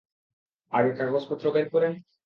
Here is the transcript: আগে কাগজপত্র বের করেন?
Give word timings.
আগে 0.73 0.91
কাগজপত্র 0.99 1.45
বের 1.55 1.67
করেন? 1.73 1.93